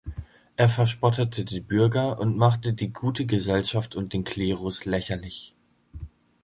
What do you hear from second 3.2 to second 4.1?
Gesellschaft